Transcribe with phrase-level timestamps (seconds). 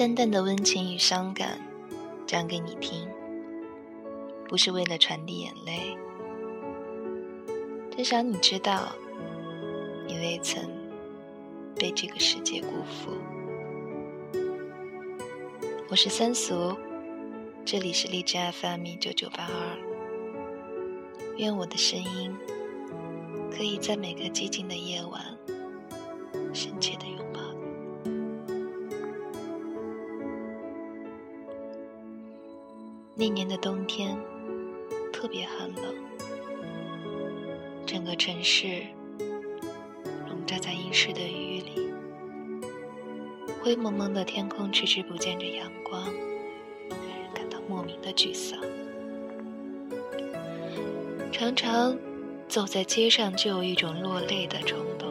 [0.00, 1.60] 淡淡的温情与伤感，
[2.26, 3.06] 讲给你听，
[4.48, 5.94] 不是为了传递眼泪，
[7.94, 8.96] 至少你知道，
[10.06, 10.64] 你未曾
[11.76, 13.12] 被这个世界辜负。
[15.90, 16.74] 我是三俗，
[17.66, 19.76] 这里是荔枝 FM 九九八二，
[21.36, 22.34] 愿我的声音
[23.54, 25.22] 可以在每个寂静的夜晚，
[26.54, 26.96] 深切
[33.20, 34.16] 那年的冬天
[35.12, 35.94] 特别寒冷，
[37.84, 38.82] 整个城市
[40.26, 41.92] 笼罩在阴湿的雨里，
[43.62, 46.02] 灰蒙蒙的天空迟迟不见着阳光，
[46.88, 48.58] 让人感到莫名的沮丧。
[51.30, 51.98] 常常
[52.48, 55.10] 走在街上，就有一种落泪的冲动。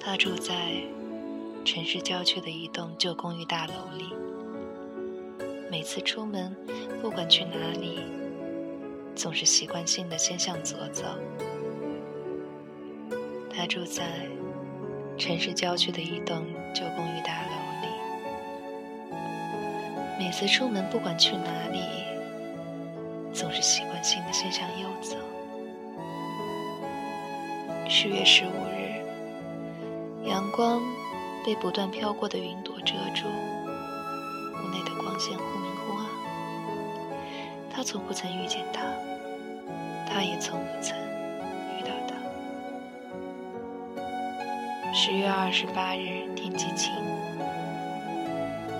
[0.00, 0.82] 他住在
[1.64, 4.06] 城市郊区的一栋旧公寓大楼里。
[5.68, 6.54] 每次出门，
[7.02, 7.98] 不管去哪里，
[9.14, 11.04] 总是习惯性的先向左走。
[13.50, 14.04] 他住在
[15.18, 17.48] 城市郊区的一栋旧公寓大楼
[17.82, 17.88] 里。
[20.18, 21.80] 每次出门，不管去哪里，
[23.32, 25.16] 总是习惯性的先向右走。
[27.88, 30.80] 十月十五日，阳光
[31.44, 33.26] 被不断飘过的云朵遮住。
[35.18, 36.06] 线忽明忽暗，
[37.70, 38.82] 他从不曾遇见他，
[40.08, 40.96] 他也从不曾
[41.78, 42.14] 遇到他。
[44.92, 46.92] 十月二十八日，天气晴。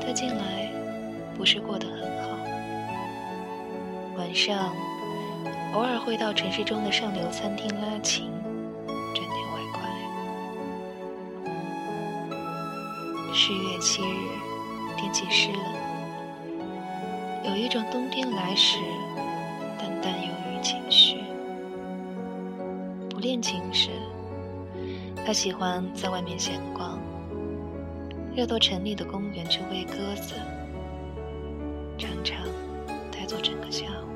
[0.00, 0.70] 他近来
[1.36, 2.38] 不是过得很好，
[4.16, 4.72] 晚上
[5.74, 8.30] 偶尔会到城市中的上流餐厅拉琴，
[8.86, 9.80] 赚点外快。
[13.34, 14.28] 十月七日，
[14.96, 15.85] 天气湿冷。
[17.46, 18.78] 有一种冬天来时
[19.78, 21.18] 淡淡忧郁情绪。
[23.08, 23.90] 不练琴时，
[25.24, 26.98] 他喜欢在外面闲逛，
[28.34, 30.34] 热到城里的公园去喂鸽子，
[31.96, 32.44] 常常
[33.12, 34.06] 呆坐整个下午。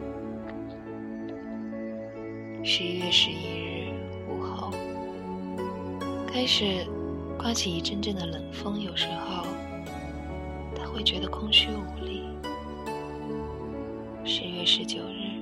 [2.64, 3.92] 十一月十一日
[4.28, 4.72] 午后，
[6.26, 6.84] 开始
[7.38, 9.46] 刮起一阵阵的冷风，有时候
[10.74, 12.24] 他会觉得空虚无力。
[14.60, 15.40] 十月十九日，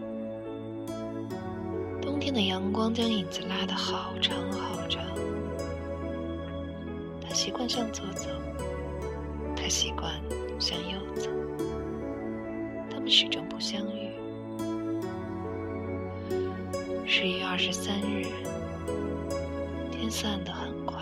[2.01, 5.03] 冬天的阳光将影子拉得好长好长。
[7.21, 8.29] 他习惯向左走，
[9.57, 10.13] 他习惯
[10.61, 11.31] 向右走，
[12.89, 14.13] 他们始终不相遇。
[17.05, 18.25] 十月二十三日，
[19.91, 21.01] 天色暗得很快，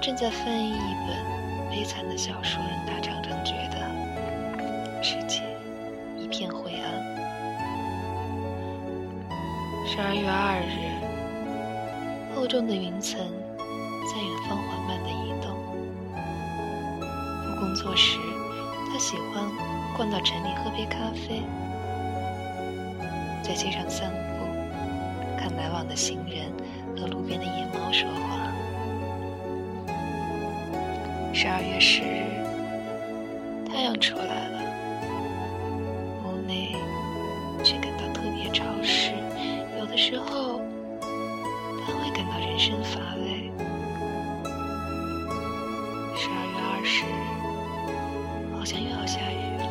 [0.00, 1.16] 正在翻译一本
[1.70, 5.42] 悲惨的小说，让他常常觉得世界
[6.16, 6.84] 一片灰暗。
[9.86, 10.94] 十二月二日，
[12.34, 15.50] 厚重的云层在远方缓慢的移动。
[17.44, 18.18] 不工作时，
[18.90, 19.44] 他喜欢
[19.96, 21.42] 逛到城里喝杯咖啡，
[23.42, 24.46] 在街上散步，
[25.36, 26.52] 看来往的行人
[26.96, 28.27] 和路边的野猫说话。
[31.40, 32.24] 十二月十日，
[33.70, 34.60] 太阳出来了，
[36.24, 36.74] 屋内
[37.62, 39.12] 却感到特别潮湿，
[39.78, 40.60] 有的时候
[41.86, 43.52] 他会感到人生乏味。
[46.16, 47.08] 十二月二十日，
[48.58, 49.62] 好像又要下雨了，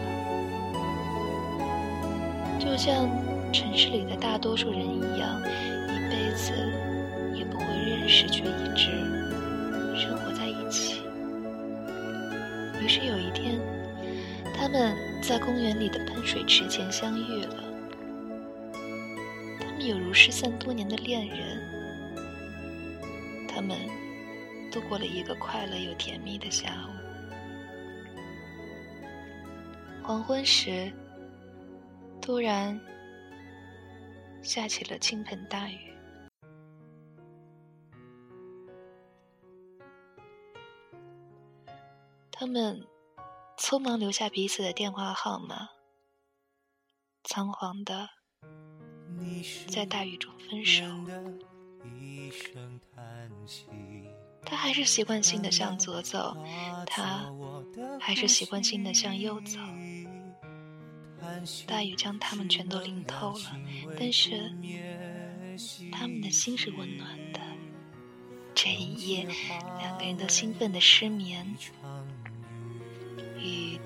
[2.58, 3.10] 就像
[3.52, 5.38] 城市里的大多数人一样，
[5.90, 6.54] 一辈子
[7.36, 9.17] 也不会认识却一直
[12.88, 13.60] 于是有一天，
[14.56, 17.62] 他们在公园里的喷水池前相遇了。
[19.60, 22.16] 他们有如失散多年的恋人，
[23.46, 23.78] 他们
[24.72, 26.92] 度过了一个快乐又甜蜜的下午。
[30.02, 30.90] 黄昏时，
[32.22, 32.80] 突然
[34.42, 35.92] 下起了倾盆大雨。
[42.48, 42.86] 们
[43.58, 45.70] 匆忙留下彼此的电话号码，
[47.24, 48.10] 仓皇的
[49.68, 50.84] 在大雨中分手。
[54.46, 56.38] 他还是习惯性的向左走，
[56.86, 57.30] 他
[58.00, 59.60] 还是习惯性的向右走。
[61.66, 63.60] 大雨将他们全都淋透了，
[64.00, 64.52] 但是
[65.92, 67.40] 他们的心是温暖的。
[68.56, 69.28] 这一夜，
[69.80, 71.56] 两个人都兴奋的失眠，
[73.48, 73.80] 雨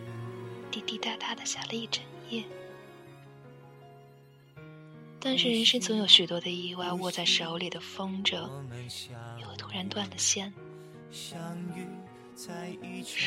[0.70, 2.44] 滴滴答答的下了一整夜。
[5.20, 8.50] 但是人生总有许多的意外，握在手里的风筝
[9.38, 10.52] 也会突然断了线。
[11.12, 11.36] 十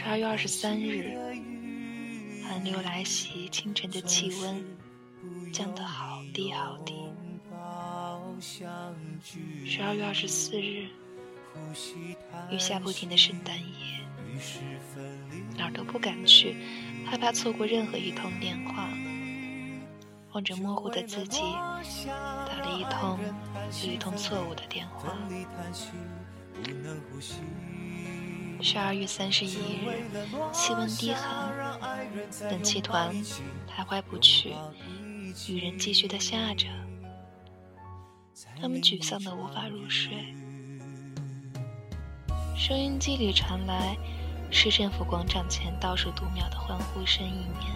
[0.04, 1.16] 二月二十三日，
[2.42, 4.64] 寒流来袭，清晨的气温
[5.52, 6.94] 降得好低好低。
[8.40, 10.88] 十二月二十四日，
[12.50, 14.00] 雨下不停的圣诞夜，
[15.56, 16.56] 哪儿都不敢去，
[17.06, 18.88] 害怕错过任何一通电话。
[20.32, 21.40] 望着模糊的自己，
[22.10, 23.18] 打了一通
[23.84, 25.16] 又一通错误的电话。
[28.60, 30.02] 十二月三十一日，
[30.52, 31.52] 气温低寒，
[32.50, 33.14] 冷气团
[33.68, 34.54] 徘徊不去，
[35.48, 36.66] 雨仍继续的下着，
[38.60, 40.34] 他们沮丧的无法入睡。
[42.56, 43.96] 收音机里传来
[44.50, 47.74] 市政府广场前倒数读秒的欢呼声，一年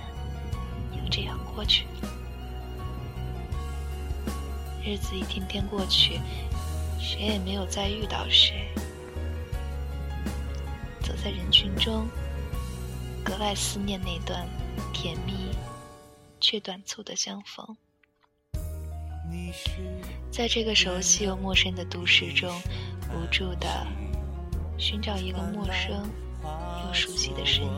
[0.93, 2.09] 又这样过去了。
[4.85, 6.21] 日子一天天过去，
[7.01, 8.69] 谁也没有再遇到谁。
[11.03, 12.07] 走在人群中，
[13.25, 14.47] 格外思念那段
[14.93, 15.51] 甜蜜
[16.41, 17.77] 却短促的相逢。
[20.31, 22.55] 在这个熟悉又陌生的都市中，
[23.13, 23.87] 无助的
[24.79, 26.09] 寻找一个陌生
[26.87, 27.71] 又熟悉的身影，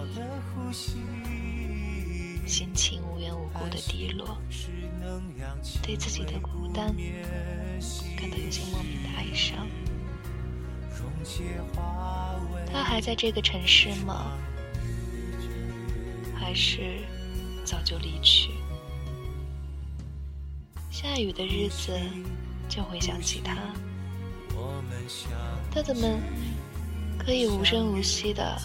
[2.46, 4.36] 心情无缘无故的低落。
[5.82, 6.94] 对自己的孤单
[8.16, 9.66] 感到有些莫名的哀伤。
[12.70, 14.36] 他还在这个城市吗？
[16.34, 16.98] 还是
[17.64, 18.50] 早就离去？
[20.90, 21.98] 下雨的日子
[22.68, 23.56] 就会想起他。
[25.72, 26.06] 他怎么
[27.24, 28.56] 可以无声无息的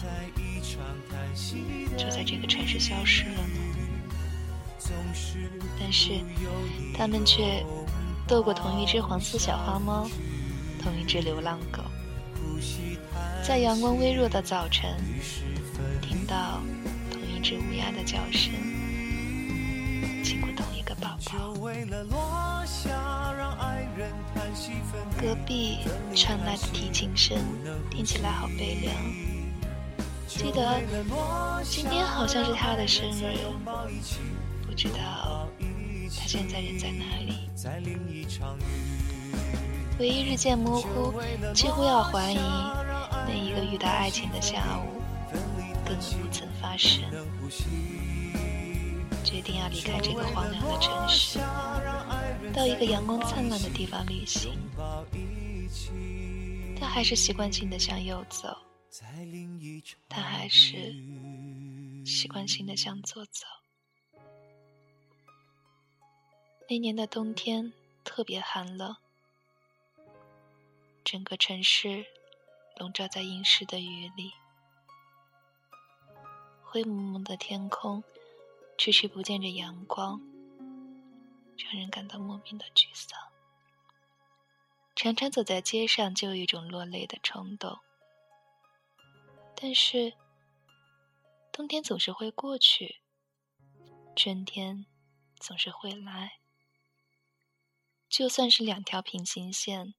[1.96, 3.60] 就在这个城市消失了呢？
[5.78, 6.12] 但是，
[6.96, 7.64] 他们却
[8.26, 10.08] 斗过同一只黄色小花猫，
[10.82, 11.82] 同一只流浪狗，
[13.42, 14.90] 在阳光微弱的早晨，
[16.00, 16.60] 听到
[17.10, 18.52] 同一只乌鸦的叫声，
[20.24, 21.54] 亲过同一个宝宝。
[25.18, 25.78] 隔壁
[26.14, 27.38] 传来的提琴声，
[27.90, 28.94] 听起来好悲凉。
[30.26, 30.82] 记得
[31.64, 33.38] 今天好像是他的生日。
[34.66, 35.48] 不知道
[36.14, 37.48] 他现在人在哪里。
[39.98, 41.14] 回忆日渐模糊，
[41.54, 42.38] 几乎要怀疑
[43.26, 45.00] 那一个遇到爱情的下午
[45.32, 45.40] 根
[45.86, 47.02] 本不曾发生。
[49.24, 51.38] 决定要离开这个荒凉的城市，
[52.52, 54.52] 到一个阳光灿烂的地方旅行。
[56.78, 58.56] 他还是习惯性的向右走，
[60.08, 60.94] 他还是
[62.04, 63.46] 习惯性的向左走。
[66.68, 67.72] 那年的冬天
[68.04, 68.96] 特别寒冷，
[71.04, 72.04] 整个城市
[72.78, 74.32] 笼罩在阴湿的雨里，
[76.62, 78.02] 灰蒙蒙的天空
[78.76, 80.20] 迟迟不见着阳光，
[81.58, 83.18] 让人感到莫名的沮丧。
[84.94, 87.78] 常常走在街上，就有一种落泪的冲动。
[89.54, 90.14] 但是，
[91.52, 93.00] 冬天总是会过去，
[94.14, 94.86] 春天
[95.38, 96.38] 总是会来。
[98.08, 99.94] 就算是两条平行线，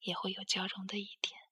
[0.00, 1.45] 也会有交融的一天。